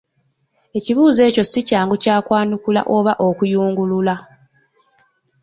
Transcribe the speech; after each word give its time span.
Ekibuuzo 0.77 1.21
ekyo 1.29 1.43
si 1.51 1.59
kyangu 1.67 1.95
kya 2.03 2.17
kwanukula 2.25 2.81
oba 2.95 3.13
okuyungulula. 3.27 4.15